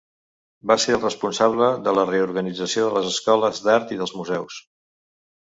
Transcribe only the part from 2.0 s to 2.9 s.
reorganització